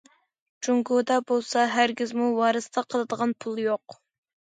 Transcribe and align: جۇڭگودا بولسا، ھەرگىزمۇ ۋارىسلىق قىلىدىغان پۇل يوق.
جۇڭگودا 0.67 1.17
بولسا، 1.31 1.65
ھەرگىزمۇ 1.73 2.29
ۋارىسلىق 2.39 2.89
قىلىدىغان 2.95 3.35
پۇل 3.45 3.61
يوق. 3.65 3.99